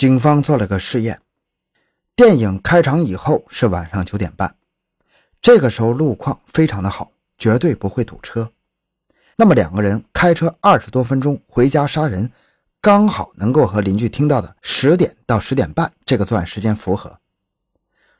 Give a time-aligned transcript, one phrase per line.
[0.00, 1.20] 警方做了个试验，
[2.16, 4.56] 电影开场以后是晚上九点半，
[5.42, 8.50] 这个时候路况非常的好，绝对不会堵车。
[9.36, 12.32] 那么两个人开车二十多分钟回家杀人，
[12.80, 17.20] 刚好能够和邻居听到的十点到十点半这个作案时间符合。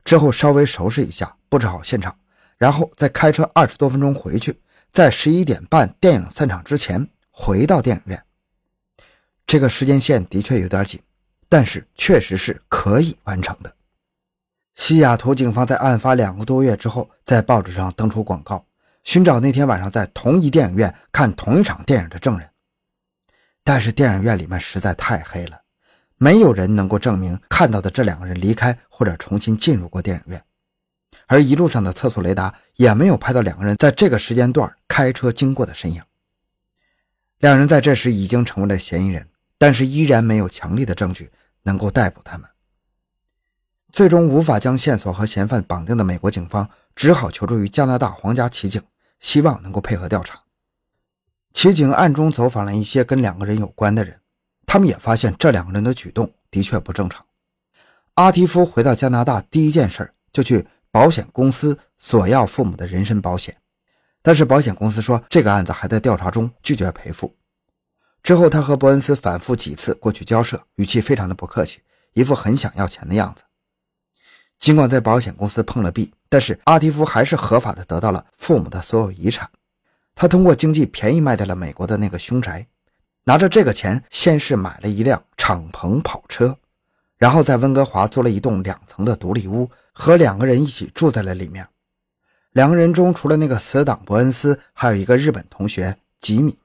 [0.05, 2.15] 之后稍微收拾一下，布置好现场，
[2.59, 4.61] 然后再开车二十多分钟回去，
[4.93, 8.23] 在十一点半电影散场之前回到电影院。
[9.47, 11.01] 这个时间线的确有点紧，
[11.51, 13.75] 但是确实是可以完成的。
[14.77, 18.65] 西雅图警方在案发两个多月之后，在报纸上登出广告，
[19.03, 22.49] 寻找那天晚上在同一电影院看同一场电影的证人。
[23.65, 25.61] 但是电影院里面实在太黑了，
[26.19, 30.43] 没有人能够证明看到的这两个人离开或者重新进入过电影院，
[31.27, 36.01] 而一路上的测速雷达也没有拍到两个人在这个时间段开车经过的身影。
[37.41, 39.27] 两人在这时已经成为了嫌疑人。
[39.63, 41.31] 但是依然没有强力的证据
[41.63, 42.49] 能够逮捕他们，
[43.93, 48.83] 最终无法将线索和嫌犯绑定的美国警方只好求助于加拿大皇家骑警，
[49.19, 50.41] 希望能够配合调查。
[51.53, 54.21] 骑警暗中走访了一些跟两个人有关的人，
[54.65, 57.27] 他们也发现这两个人的举动的确不正常。
[58.15, 63.57] 阿提夫回到加拿大第一件事就去保险公司索要父母的人身保险，
[64.23, 67.35] 但是保险公司说这个案子还在调查中，拒绝赔付。
[68.23, 71.81] 之后，他和伯恩斯反复几次过去交涉，语气非常的不客气，
[72.13, 73.43] 一副很想要钱的样子。
[74.59, 79.49] 尽管在保险公司碰了壁，但是阿提夫还是合法的得到了父母的所有遗产。
[80.15, 82.67] 他通过经济便宜卖掉了美国的那个凶宅，
[83.25, 86.55] 拿着这个钱，先是买了一辆敞篷跑车，
[87.17, 91.67] 然后在温哥华租了一栋两层的独立屋，和两个人一起住在了里面。
[92.53, 96.59] 两个人中，除了那个死党伯恩斯，还有一个日本同学吉米。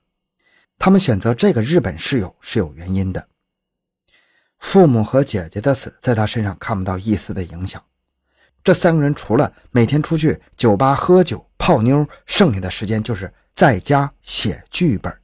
[0.78, 3.28] 他们选择这个日本室友是有原因的。
[4.59, 7.84] 父母和姐姐的死在他身上看不到一丝的影响。
[8.64, 15.16] 这三个人除了每天出去酒吧喝酒泡妞，剩下的时间就是在家写剧本。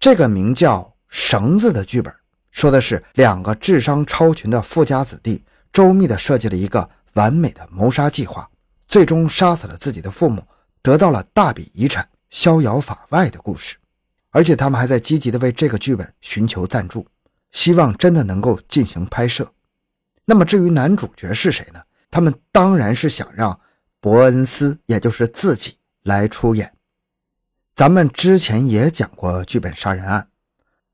[0.00, 2.14] 这个名叫《绳子》的剧本，
[2.50, 8.48] 说的是两个智商超群的富家子弟周密地设计了一个完美的谋杀计划，
[8.88, 10.42] 最终杀死了自己的父母，
[10.80, 13.76] 得到了大笔遗产，逍遥法外的故事。
[14.32, 17.06] 而且他们还在积极的为这个剧本寻求赞助，
[17.52, 19.52] 希望真的能够进行拍摄。
[20.24, 21.80] 那么至于男主角是谁呢？
[22.10, 23.60] 他们当然是想让
[24.00, 26.72] 伯恩斯，也就是自己来出演。
[27.76, 30.28] 咱们之前也讲过剧本杀人案，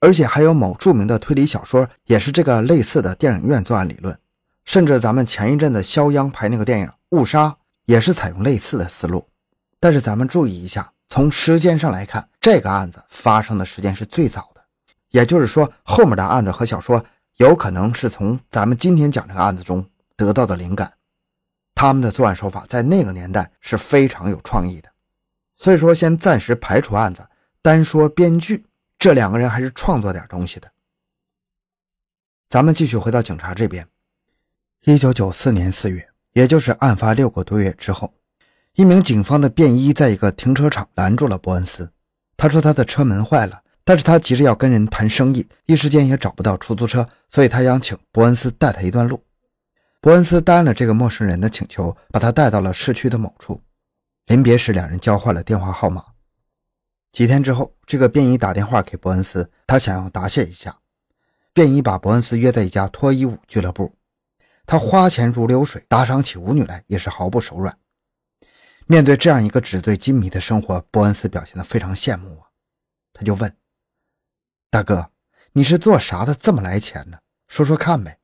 [0.00, 4.18] 而且还有某著名的推理小说也是这个类似的电影院作案理论，
[4.64, 7.46] 甚至咱们前一阵的肖央拍那个电影《误杀》
[7.84, 9.28] 也是采用类似的思路。
[9.78, 10.92] 但是咱们注意一下。
[11.08, 14.62] 从时间上来看，这个案子发生的时间是最早的，
[15.08, 17.02] 也就是说，后面的案子和小说
[17.36, 20.92] 有可能是从咱们今天讲这个案子中得到的灵感。
[21.74, 24.90] 他们的作案手法在那个年代是非常有创意的。
[25.54, 27.26] 所以说，先暂时排除案子，
[27.62, 28.66] 单说编剧，
[28.98, 30.70] 这两个人还是创作点东西的。
[32.48, 33.86] 咱们继续回到警察这边，
[34.82, 38.12] 一九九四年四月，也就是案发六个多月之后。
[38.78, 41.90] 一名警方的便衣在一个停车场拦住了伯恩斯。
[42.36, 49.20] 他说他的车门坏了，但是他急着要跟人谈生意，一时间也找不到出租车，所以他想请伯恩斯带他一段路。
[50.00, 53.60] 伯恩斯答应了这个陌生人的请求，把他带到了市区的某处。
[54.26, 56.04] 临别时，两人交换了电话号码。
[57.10, 60.78] 几天之后，这个便衣打电话给伯恩斯，他想要答谢一下。
[61.52, 63.92] 便衣把伯恩斯约在一家脱衣舞俱乐部，
[64.66, 67.76] 他花钱如流水，打赏起舞女来也是毫不手软。
[68.90, 72.48] 面对这样一个纸醉金迷的生活，伯恩斯表现得非常羡慕啊。
[73.12, 73.54] 他就问
[74.70, 75.10] ：“大哥，
[75.52, 76.34] 你是做啥的？
[76.34, 77.18] 这么来钱呢？
[77.48, 78.18] 说说看呗。”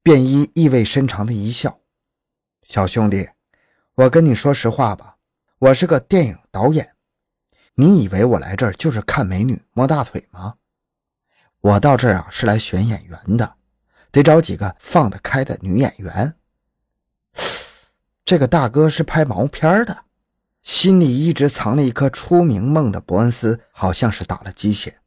[0.00, 1.80] 便衣意味深长的一笑
[2.62, 3.30] ：“小兄弟，
[3.96, 5.16] 我跟你说实话吧，
[5.58, 6.94] 我是个电影导演。
[7.74, 10.54] 你以为我来这就是看美女摸大腿吗？
[11.58, 13.56] 我到这儿啊是来选演员的，
[14.12, 16.36] 得找几个放得开的女演员。”
[18.32, 20.04] 这个大哥是拍毛片的，
[20.62, 25.00] 心里一直藏了一颗出名梦的伯恩斯，好像是打了鸡血。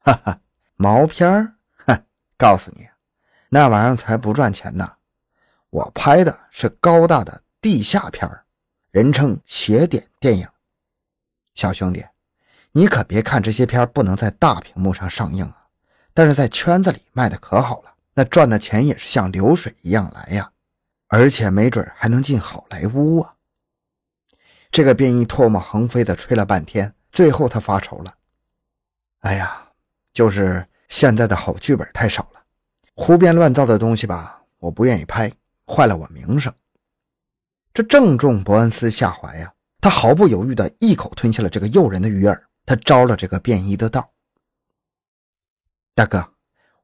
[0.00, 0.40] 哈哈，
[0.74, 1.54] 毛片儿，
[1.86, 2.04] 哼，
[2.36, 2.88] 告诉你，
[3.48, 4.94] 那玩意儿才不赚钱呢。
[5.70, 8.44] 我拍的是高大的地下片儿，
[8.90, 10.48] 人称邪点电影。
[11.54, 12.04] 小兄弟，
[12.72, 15.68] 你可别看这些片不能在大屏幕上上映啊，
[16.12, 20.50] 但是在圈子里卖的可好了，那赚的钱也是像流水一样来呀。
[21.12, 23.34] 而且没准还能进好莱坞啊！
[24.70, 28.14] 这个便衣唾沫横飞的吹了半天，最后他发愁了
[29.20, 29.68] ：“哎呀，
[30.14, 32.42] 就是现在的好剧本太少了，
[32.94, 35.30] 胡编乱造的东西吧，我不愿意拍，
[35.66, 36.50] 坏了我名声。
[37.74, 44.10] 这正中伯恩斯下怀呀，他毫不犹豫地一口吞下了这个诱人的鱼饵，他招了这个便衣的道。
[45.94, 46.26] 大哥，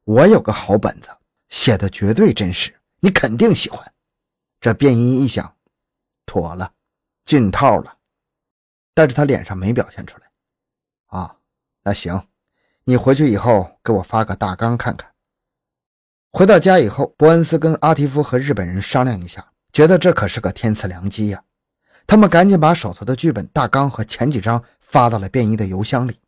[0.04, 1.08] 我有个好本子，
[1.48, 3.90] 写的绝对真实，你肯定喜欢。
[4.60, 5.55] 这便衣一想，
[6.26, 6.72] 妥了，
[7.25, 7.99] 进套了，
[8.94, 10.31] 但是他脸上没表现出来。
[11.06, 11.37] 啊，
[11.82, 12.28] 那行。
[12.84, 15.12] 你回去以后给我发个大纲看看。
[16.31, 21.44] 回到家以后，伯恩斯跟阿提夫和日本人商量一下，觉得这可是个天赐良机呀。
[22.06, 26.19] 他们赶紧把手头的剧本大纲和前几章发到了便衣的邮箱里。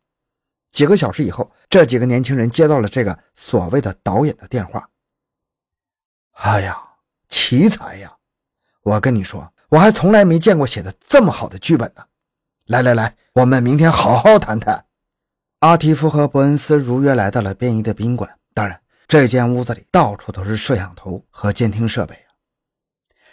[0.69, 4.89] 几个小时以后，这几个年轻人接到了这个所谓的导演的电话。
[6.33, 6.79] 哎呀，
[7.27, 8.15] 奇才呀！
[8.83, 12.03] 我跟你说，我还从来没见过写的这么好的剧本呢。
[12.65, 14.85] 来来来，我们明天好好谈谈。
[15.59, 18.37] 阿提夫和伯恩斯如约来到了便衣的宾馆。
[18.53, 22.33] 当然，这间屋子里到处都是摄像头和监听设备啊。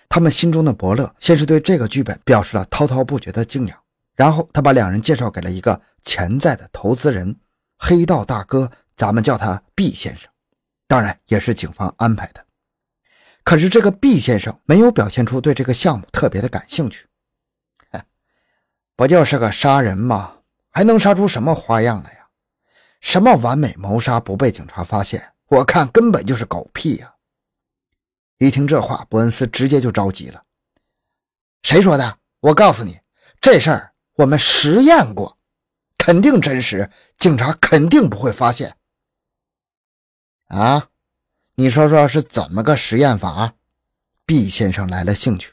[0.09, 3.79] 他们心中的伯乐先是对这个剧本表示了滔滔不绝的敬仰，
[4.15, 7.35] 然后他把两人介绍给了一个潜在的投资人——
[7.79, 10.29] 黑道大哥，咱们叫他毕先生。
[10.87, 12.45] 当然，也是警方安排的。
[13.49, 17.07] 可是这个毕先生没有表现出对这个项目特别的感兴趣。
[18.95, 20.41] 不就是个杀人吗？
[20.69, 22.29] 还能杀出什么花样来呀？
[23.01, 25.33] 什么完美谋杀不被警察发现？
[25.47, 27.15] 我看根本就是狗屁呀！
[28.37, 30.43] 一听这话，伯恩斯直接就着急了。
[31.63, 32.19] 谁说的？
[32.41, 33.01] 我告诉你，
[33.41, 35.39] 这事儿我们实验过，
[35.97, 38.77] 肯定真实，警察肯定不会发现。
[40.49, 40.91] 啊，
[41.61, 43.53] 你说说是怎么个实验法
[44.25, 45.53] 毕先生来了兴趣。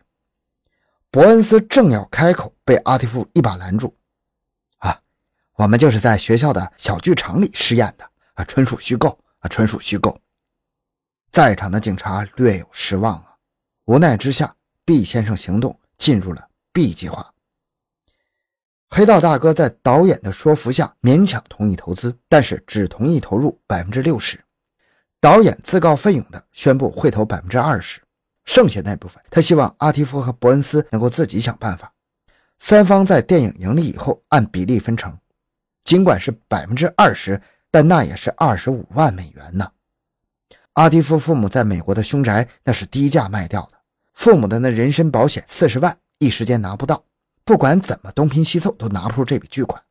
[1.10, 3.92] 伯恩斯正要开口，被阿提夫一把拦住。
[4.78, 5.02] 啊
[5.56, 10.16] 我们就是在学校的小剧场里试验的啊，纯属虚构啊，纯属虚构。
[11.31, 13.38] 在场的警察略有失望啊，
[13.86, 14.56] 无奈之下
[14.86, 17.34] ，B 先生行动进入了 B 计划。
[18.90, 24.44] 黑道大哥在导演的说服下勉强同意投资，但是只同意投入百分之六十。
[25.25, 28.00] 导演自告奋勇的宣布会投百分之二十，
[28.45, 31.92] 剩下那部分他希望阿提夫和伯恩斯能够自己想办法。
[32.60, 35.18] 三方在电影盈利以后按比例分成。
[35.83, 37.42] 尽管是百分之二十，
[37.72, 39.72] 但那也是二十五万美元呢。
[40.74, 43.80] 阿蒂夫父母在美国的凶宅那是低价卖掉的，
[44.13, 47.04] 父母的那人身保险四十万一时间拿不到，
[47.44, 49.81] 不管怎么东拼西凑都拿不出这笔巨款。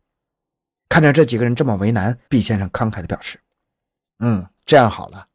[0.89, 3.41] 看着这几个人这么为难，毕先生慷慨地表示
[4.23, 5.29] ：“嗯，这样好了，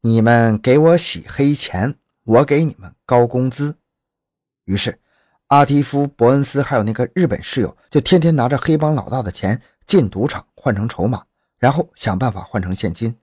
[0.00, 1.94] 你们给我洗黑钱，
[2.24, 3.76] 我给你们高工资。”
[4.64, 5.00] 于是，
[5.48, 9.62] 阿提夫、伯恩斯还有那个日本室友就天天拿着黑帮老大的钱。
[9.86, 11.24] 进赌场换成筹码，
[11.60, 13.16] 然后想办法换成现金，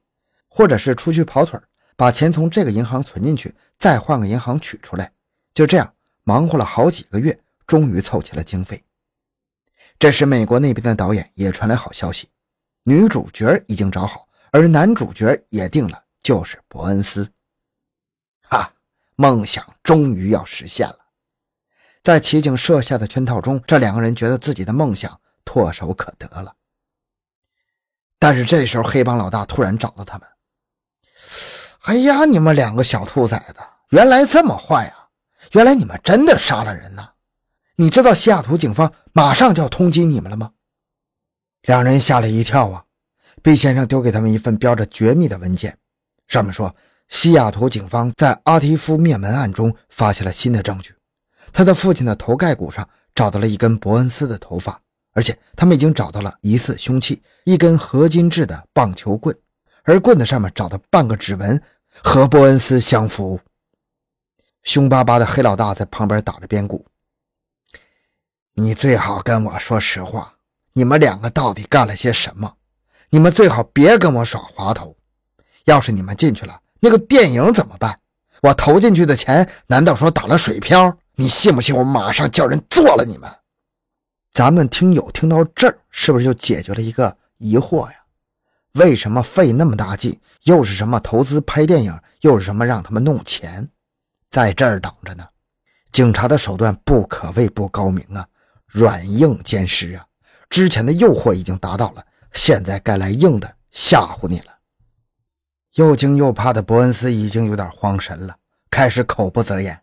[0.47, 1.59] 或者是出去跑腿
[1.97, 5.11] 把钱从这个银行存进去，再换个银行取出来。
[5.53, 5.93] 就这样
[6.23, 7.37] 忙活了好几个月，
[7.67, 8.81] 终于凑齐了经费。
[9.99, 12.29] 这时，美国那边的导演也传来好消息，
[12.83, 17.29] 女主角已经找好，而男主角也定了，就是伯恩斯。
[18.43, 18.71] 哈，
[19.15, 20.99] 梦想终于要实现了。
[22.03, 25.19] 在奇景设下的圈套中，这两个人觉得自己的梦想。
[25.45, 26.55] 唾手可得了，
[28.17, 30.27] 但是这时候黑帮老大突然找到他们。
[31.81, 33.55] 哎呀，你们两个小兔崽子，
[33.89, 35.09] 原来这么坏啊！
[35.51, 37.11] 原来你们真的杀了人呐！
[37.75, 40.53] 你知道西雅图警方马上就要通缉你们了吗？
[41.63, 42.85] 两人吓了一跳啊！
[43.43, 45.77] 毕先生丢给他们一份标着绝密的文件，
[46.27, 46.73] 上面说
[47.09, 50.95] 西雅图警方在阿提夫灭门案中发现了新的证据，
[51.51, 54.79] 他的父亲的头盖骨上找到了一根伯恩斯的头发。
[55.15, 59.37] 而且他们已经找到了疑似凶器，一根合金制的棒球棍，
[59.83, 61.61] 而棍子上面找到半个指纹，
[62.01, 63.39] 和伯恩斯相符。
[64.63, 66.83] 凶巴巴的黑老大在旁边打着边鼓
[68.55, 70.33] ：“你最好跟我说实话，
[70.71, 72.55] 你们两个到底干了些什么？
[73.13, 74.97] 你们最好别跟我耍滑头。
[75.65, 77.99] 要是你们进去了，那个电影怎么办？
[78.41, 80.97] 我投进去的钱难道说打了水漂？
[81.13, 83.31] 你信不信我马上叫人做了你们？”
[84.33, 87.97] 咱们听友听到这儿，是不是就解决了一个疑惑呀？
[88.79, 90.19] 为什么费那么大劲？
[90.45, 91.95] 又是什么投资拍电影？
[92.21, 93.69] 又是什么让他们弄钱？
[94.31, 95.23] 在这儿等着呢。
[95.91, 98.25] 警察的手段不可谓不高明啊，
[98.65, 100.03] 软硬兼施啊。
[100.49, 104.57] 之前的诱惑已经达到了，现在该来硬的吓唬你了。
[105.75, 108.35] 又惊又怕的伯恩斯已经有点慌神了，
[108.69, 109.81] 开始口不择言：“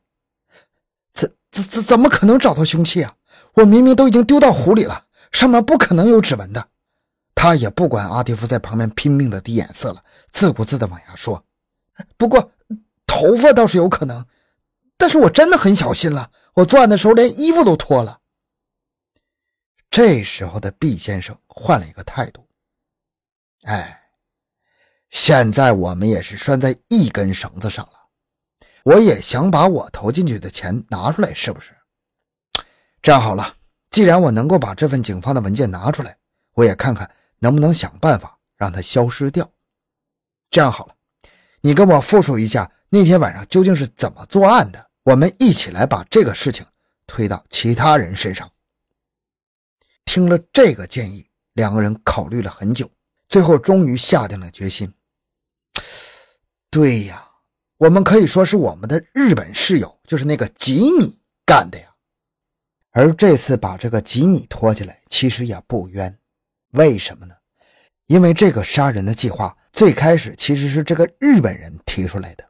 [1.13, 3.15] 怎怎怎怎么可能找到凶器啊？”
[3.55, 6.69] 我明明都已经丢到湖里了，上面不可能有指纹的。
[7.35, 11.45] 他也不管阿蒂夫在旁边拼命的递眼色了，自顾自的往下说
[12.17, 12.53] ：“不过
[13.07, 14.25] 头发倒是有可能，
[14.97, 18.20] 但是我真的很小心了，我作案的时候连衣服都脱了。”
[19.91, 22.47] 这时候的毕先生换了一个态度
[23.67, 24.01] ：“哎，
[25.11, 27.93] 现在我们也是拴在一根绳子上了，
[28.85, 31.77] 我也想把我投进去的钱拿出来，是不是？
[33.03, 33.57] 这样好了，
[33.91, 36.17] 既然我能够把这份警方的文件拿出来，
[36.55, 37.11] 我也看看。”
[37.43, 39.51] 能不能想办法让它消失掉？
[40.51, 40.95] 这样好了，
[41.63, 44.91] 你跟我复述一下那天晚上究竟是怎么作案的。
[45.05, 46.67] 我们一起来把这个事情
[47.07, 48.53] 推到其他人身上。
[50.13, 52.91] 听了这个建议，两个人考虑了很久，
[53.29, 54.93] 最后终于下定了决心。
[56.69, 57.25] 对呀，
[57.77, 61.87] 我们可以说是我们的日本室友，就是那个吉米干的呀。
[62.91, 66.19] 而这次把这个吉米拖进来，其实也不冤。
[66.73, 67.35] 为什么呢？
[68.09, 72.45] 因为这个杀人的计划最开始其实是这个日本人提出来的。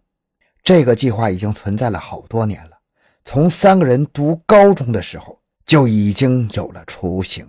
[0.62, 2.78] 这个计划已经存在了好多年了，
[3.22, 5.38] 从三个人读高中的时候
[5.70, 7.46] 就已经有了雏形。